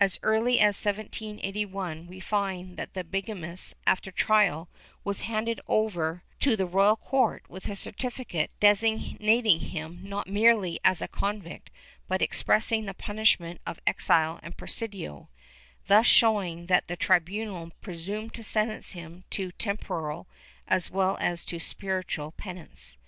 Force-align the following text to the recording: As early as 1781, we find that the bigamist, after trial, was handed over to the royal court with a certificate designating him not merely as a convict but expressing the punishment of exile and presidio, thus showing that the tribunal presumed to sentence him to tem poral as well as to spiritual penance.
As 0.00 0.18
early 0.24 0.58
as 0.58 0.84
1781, 0.84 2.08
we 2.08 2.18
find 2.18 2.76
that 2.76 2.94
the 2.94 3.04
bigamist, 3.04 3.74
after 3.86 4.10
trial, 4.10 4.68
was 5.04 5.20
handed 5.20 5.60
over 5.68 6.24
to 6.40 6.56
the 6.56 6.66
royal 6.66 6.96
court 6.96 7.48
with 7.48 7.68
a 7.68 7.76
certificate 7.76 8.50
designating 8.58 9.60
him 9.60 10.00
not 10.02 10.26
merely 10.26 10.80
as 10.82 11.00
a 11.00 11.06
convict 11.06 11.70
but 12.08 12.20
expressing 12.20 12.86
the 12.86 12.92
punishment 12.92 13.60
of 13.64 13.78
exile 13.86 14.40
and 14.42 14.56
presidio, 14.56 15.28
thus 15.86 16.06
showing 16.06 16.66
that 16.66 16.88
the 16.88 16.96
tribunal 16.96 17.70
presumed 17.82 18.34
to 18.34 18.42
sentence 18.42 18.94
him 18.94 19.22
to 19.30 19.52
tem 19.52 19.76
poral 19.76 20.26
as 20.66 20.90
well 20.90 21.16
as 21.20 21.44
to 21.44 21.60
spiritual 21.60 22.32
penance. 22.32 22.98